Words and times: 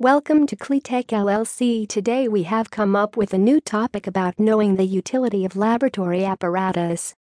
Welcome 0.00 0.46
to 0.46 0.56
Cleatech 0.56 1.08
LLC. 1.08 1.86
Today 1.86 2.26
we 2.26 2.44
have 2.44 2.70
come 2.70 2.96
up 2.96 3.18
with 3.18 3.34
a 3.34 3.38
new 3.38 3.60
topic 3.60 4.06
about 4.06 4.40
knowing 4.40 4.76
the 4.76 4.86
utility 4.86 5.44
of 5.44 5.56
laboratory 5.56 6.24
apparatus. 6.24 7.14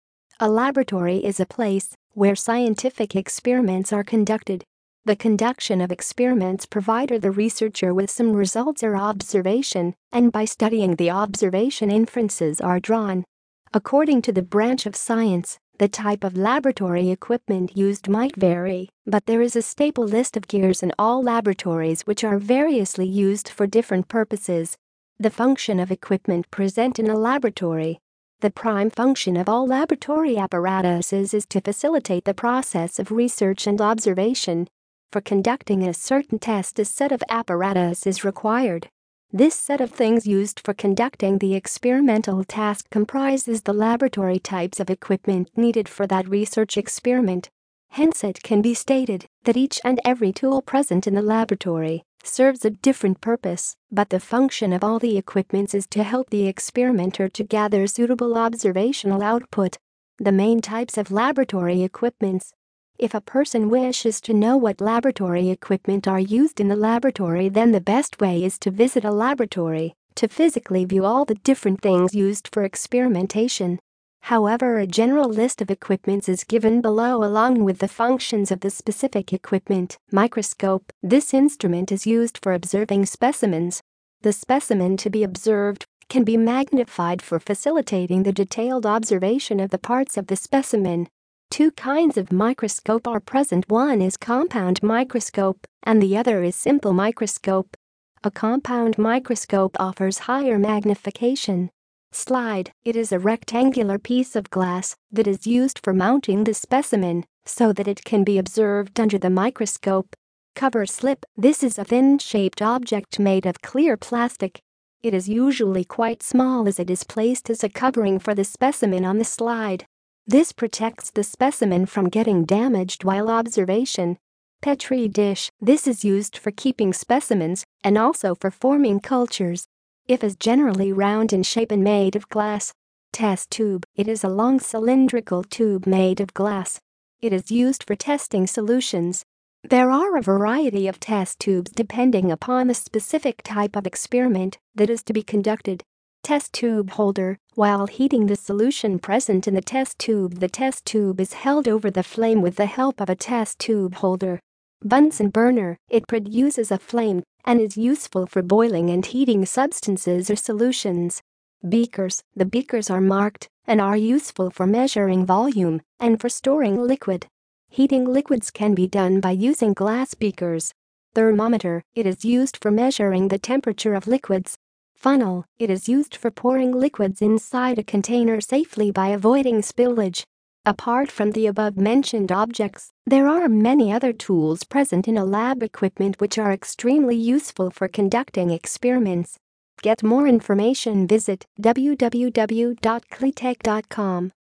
A 0.40 0.50
laboratory 0.50 1.24
is 1.24 1.40
a 1.40 1.46
place 1.46 1.96
where 2.12 2.36
scientific 2.36 3.16
experiments 3.16 3.94
are 3.94 4.04
conducted. 4.04 4.62
The 5.06 5.16
conduction 5.16 5.80
of 5.80 5.90
experiments 5.90 6.66
provide 6.66 7.08
the 7.08 7.30
researcher 7.30 7.94
with 7.94 8.10
some 8.10 8.34
results 8.34 8.84
or 8.84 8.94
observation, 8.94 9.94
and 10.12 10.30
by 10.30 10.44
studying 10.44 10.96
the 10.96 11.08
observation 11.08 11.90
inferences 11.90 12.60
are 12.60 12.78
drawn. 12.78 13.24
According 13.72 14.20
to 14.20 14.32
the 14.32 14.42
branch 14.42 14.84
of 14.84 14.94
science, 14.94 15.58
the 15.78 15.88
type 15.88 16.24
of 16.24 16.36
laboratory 16.36 17.10
equipment 17.10 17.76
used 17.76 18.08
might 18.08 18.34
vary, 18.36 18.88
but 19.06 19.26
there 19.26 19.42
is 19.42 19.56
a 19.56 19.62
staple 19.62 20.04
list 20.04 20.36
of 20.36 20.48
gears 20.48 20.82
in 20.82 20.92
all 20.98 21.22
laboratories 21.22 22.02
which 22.02 22.24
are 22.24 22.38
variously 22.38 23.06
used 23.06 23.48
for 23.48 23.66
different 23.66 24.08
purposes. 24.08 24.76
The 25.18 25.30
function 25.30 25.78
of 25.78 25.90
equipment 25.90 26.50
present 26.50 26.98
in 26.98 27.08
a 27.08 27.16
laboratory. 27.16 27.98
The 28.40 28.50
prime 28.50 28.90
function 28.90 29.36
of 29.36 29.48
all 29.48 29.66
laboratory 29.66 30.36
apparatuses 30.36 31.32
is 31.32 31.46
to 31.46 31.60
facilitate 31.60 32.24
the 32.24 32.34
process 32.34 32.98
of 32.98 33.10
research 33.10 33.66
and 33.66 33.80
observation. 33.80 34.68
For 35.12 35.20
conducting 35.20 35.82
a 35.82 35.94
certain 35.94 36.38
test, 36.38 36.78
a 36.78 36.84
set 36.84 37.12
of 37.12 37.22
apparatus 37.28 38.06
is 38.06 38.24
required. 38.24 38.88
This 39.36 39.54
set 39.54 39.82
of 39.82 39.90
things 39.90 40.26
used 40.26 40.60
for 40.60 40.72
conducting 40.72 41.36
the 41.36 41.54
experimental 41.54 42.42
task 42.42 42.88
comprises 42.88 43.60
the 43.60 43.74
laboratory 43.74 44.38
types 44.38 44.80
of 44.80 44.88
equipment 44.88 45.50
needed 45.54 45.90
for 45.90 46.06
that 46.06 46.26
research 46.26 46.78
experiment. 46.78 47.50
Hence, 47.90 48.24
it 48.24 48.42
can 48.42 48.62
be 48.62 48.72
stated 48.72 49.26
that 49.44 49.58
each 49.58 49.78
and 49.84 50.00
every 50.06 50.32
tool 50.32 50.62
present 50.62 51.06
in 51.06 51.14
the 51.14 51.20
laboratory 51.20 52.02
serves 52.24 52.64
a 52.64 52.70
different 52.70 53.20
purpose, 53.20 53.76
but 53.92 54.08
the 54.08 54.20
function 54.20 54.72
of 54.72 54.82
all 54.82 54.98
the 54.98 55.18
equipments 55.18 55.74
is 55.74 55.86
to 55.88 56.02
help 56.02 56.30
the 56.30 56.48
experimenter 56.48 57.28
to 57.28 57.44
gather 57.44 57.86
suitable 57.86 58.38
observational 58.38 59.22
output. 59.22 59.76
The 60.16 60.32
main 60.32 60.62
types 60.62 60.96
of 60.96 61.10
laboratory 61.10 61.82
equipments 61.82 62.54
if 62.98 63.14
a 63.14 63.20
person 63.20 63.68
wishes 63.68 64.20
to 64.20 64.34
know 64.34 64.56
what 64.56 64.80
laboratory 64.80 65.50
equipment 65.50 66.08
are 66.08 66.20
used 66.20 66.60
in 66.60 66.68
the 66.68 66.76
laboratory 66.76 67.48
then 67.48 67.72
the 67.72 67.80
best 67.80 68.20
way 68.20 68.44
is 68.44 68.58
to 68.58 68.70
visit 68.70 69.04
a 69.04 69.10
laboratory 69.10 69.94
to 70.16 70.28
physically 70.28 70.84
view 70.84 71.04
all 71.04 71.24
the 71.24 71.34
different 71.34 71.80
things 71.82 72.14
used 72.14 72.48
for 72.52 72.64
experimentation. 72.64 73.78
However, 74.22 74.78
a 74.78 74.86
general 74.86 75.28
list 75.28 75.62
of 75.62 75.70
equipments 75.70 76.28
is 76.28 76.42
given 76.42 76.80
below 76.80 77.22
along 77.22 77.62
with 77.62 77.78
the 77.78 77.86
functions 77.86 78.50
of 78.50 78.60
the 78.60 78.70
specific 78.70 79.32
equipment. 79.32 79.98
Microscope. 80.10 80.92
This 81.02 81.32
instrument 81.32 81.92
is 81.92 82.06
used 82.06 82.38
for 82.42 82.52
observing 82.52 83.06
specimens. 83.06 83.82
The 84.22 84.32
specimen 84.32 84.96
to 84.96 85.10
be 85.10 85.22
observed 85.22 85.84
can 86.08 86.24
be 86.24 86.36
magnified 86.36 87.22
for 87.22 87.38
facilitating 87.38 88.22
the 88.22 88.32
detailed 88.32 88.86
observation 88.86 89.60
of 89.60 89.70
the 89.70 89.78
parts 89.78 90.16
of 90.16 90.26
the 90.26 90.36
specimen. 90.36 91.08
Two 91.50 91.70
kinds 91.70 92.18
of 92.18 92.32
microscope 92.32 93.06
are 93.06 93.20
present 93.20 93.68
one 93.68 94.02
is 94.02 94.16
compound 94.16 94.82
microscope 94.82 95.66
and 95.84 96.02
the 96.02 96.16
other 96.16 96.42
is 96.42 96.54
simple 96.56 96.92
microscope. 96.92 97.76
A 98.24 98.30
compound 98.30 98.98
microscope 98.98 99.76
offers 99.78 100.18
higher 100.18 100.58
magnification. 100.58 101.70
Slide 102.12 102.72
It 102.84 102.96
is 102.96 103.12
a 103.12 103.18
rectangular 103.18 103.98
piece 103.98 104.36
of 104.36 104.50
glass 104.50 104.96
that 105.12 105.26
is 105.26 105.46
used 105.46 105.80
for 105.82 105.92
mounting 105.92 106.44
the 106.44 106.54
specimen 106.54 107.24
so 107.44 107.72
that 107.72 107.88
it 107.88 108.04
can 108.04 108.24
be 108.24 108.38
observed 108.38 108.98
under 108.98 109.18
the 109.18 109.30
microscope. 109.30 110.16
Cover 110.54 110.86
slip 110.86 111.24
This 111.36 111.62
is 111.62 111.78
a 111.78 111.84
thin 111.84 112.18
shaped 112.18 112.60
object 112.60 113.18
made 113.18 113.46
of 113.46 113.62
clear 113.62 113.96
plastic. 113.96 114.60
It 115.02 115.14
is 115.14 115.28
usually 115.28 115.84
quite 115.84 116.22
small 116.22 116.66
as 116.66 116.80
it 116.80 116.90
is 116.90 117.04
placed 117.04 117.48
as 117.48 117.62
a 117.62 117.68
covering 117.68 118.18
for 118.18 118.34
the 118.34 118.44
specimen 118.44 119.04
on 119.04 119.18
the 119.18 119.24
slide. 119.24 119.86
This 120.28 120.50
protects 120.50 121.10
the 121.12 121.22
specimen 121.22 121.86
from 121.86 122.08
getting 122.08 122.44
damaged 122.44 123.04
while 123.04 123.30
observation. 123.30 124.18
Petri 124.60 125.06
dish 125.06 125.52
This 125.60 125.86
is 125.86 126.04
used 126.04 126.36
for 126.36 126.50
keeping 126.50 126.92
specimens 126.92 127.64
and 127.84 127.96
also 127.96 128.34
for 128.34 128.50
forming 128.50 128.98
cultures. 128.98 129.68
If 130.08 130.24
is 130.24 130.34
generally 130.34 130.92
round 130.92 131.32
in 131.32 131.44
shape 131.44 131.70
and 131.70 131.84
made 131.84 132.16
of 132.16 132.28
glass. 132.28 132.72
Test 133.12 133.52
tube 133.52 133.84
It 133.94 134.08
is 134.08 134.24
a 134.24 134.28
long 134.28 134.58
cylindrical 134.58 135.44
tube 135.44 135.86
made 135.86 136.20
of 136.20 136.34
glass. 136.34 136.80
It 137.20 137.32
is 137.32 137.52
used 137.52 137.84
for 137.84 137.94
testing 137.94 138.48
solutions. 138.48 139.24
There 139.62 139.92
are 139.92 140.16
a 140.16 140.22
variety 140.22 140.88
of 140.88 140.98
test 140.98 141.38
tubes 141.38 141.70
depending 141.70 142.32
upon 142.32 142.66
the 142.66 142.74
specific 142.74 143.42
type 143.44 143.76
of 143.76 143.86
experiment 143.86 144.58
that 144.74 144.90
is 144.90 145.04
to 145.04 145.12
be 145.12 145.22
conducted 145.22 145.84
test 146.26 146.52
tube 146.52 146.90
holder. 146.90 147.38
While 147.54 147.86
heating 147.86 148.26
the 148.26 148.34
solution 148.34 148.98
present 148.98 149.46
in 149.46 149.54
the 149.54 149.60
test 149.60 149.96
tube, 149.96 150.40
the 150.40 150.48
test 150.48 150.84
tube 150.84 151.20
is 151.20 151.34
held 151.34 151.68
over 151.68 151.88
the 151.88 152.02
flame 152.02 152.42
with 152.42 152.56
the 152.56 152.66
help 152.66 153.00
of 153.00 153.08
a 153.08 153.14
test 153.14 153.60
tube 153.60 153.94
holder. 153.94 154.40
Bunsen 154.82 155.30
burner, 155.30 155.76
it 155.88 156.08
produces 156.08 156.72
a 156.72 156.80
flame 156.80 157.22
and 157.44 157.60
is 157.60 157.76
useful 157.76 158.26
for 158.26 158.42
boiling 158.42 158.90
and 158.90 159.06
heating 159.06 159.46
substances 159.46 160.28
or 160.28 160.34
solutions. 160.34 161.22
Beakers, 161.68 162.24
the 162.34 162.44
beakers 162.44 162.90
are 162.90 163.00
marked 163.00 163.46
and 163.64 163.80
are 163.80 163.96
useful 163.96 164.50
for 164.50 164.66
measuring 164.66 165.24
volume 165.24 165.80
and 166.00 166.20
for 166.20 166.28
storing 166.28 166.76
liquid. 166.76 167.28
Heating 167.70 168.04
liquids 168.04 168.50
can 168.50 168.74
be 168.74 168.88
done 168.88 169.20
by 169.20 169.30
using 169.30 169.74
glass 169.74 170.14
beakers. 170.14 170.72
Thermometer, 171.14 171.84
it 171.94 172.04
is 172.04 172.24
used 172.24 172.56
for 172.56 172.72
measuring 172.72 173.28
the 173.28 173.38
temperature 173.38 173.94
of 173.94 174.08
liquids 174.08 174.56
Funnel, 174.96 175.44
it 175.58 175.70
is 175.70 175.88
used 175.88 176.16
for 176.16 176.30
pouring 176.30 176.72
liquids 176.72 177.20
inside 177.20 177.78
a 177.78 177.84
container 177.84 178.40
safely 178.40 178.90
by 178.90 179.08
avoiding 179.08 179.60
spillage. 179.60 180.24
Apart 180.64 181.10
from 181.12 181.32
the 181.32 181.46
above-mentioned 181.46 182.32
objects, 182.32 182.92
there 183.06 183.28
are 183.28 183.46
many 183.48 183.92
other 183.92 184.12
tools 184.12 184.64
present 184.64 185.06
in 185.06 185.18
a 185.18 185.24
lab 185.24 185.62
equipment 185.62 186.18
which 186.18 186.38
are 186.38 186.50
extremely 186.50 187.14
useful 187.14 187.70
for 187.70 187.86
conducting 187.88 188.50
experiments. 188.50 189.38
Get 189.82 190.02
more 190.02 190.26
information 190.26 191.06
visit 191.06 191.44
www.cleatech.com. 191.60 194.32